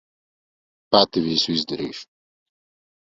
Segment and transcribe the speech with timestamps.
[0.95, 2.09] Pati visu izdarīšu.